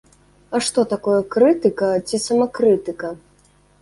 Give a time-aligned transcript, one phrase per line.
[0.55, 3.17] А што такое крытыка ці самакрытыка?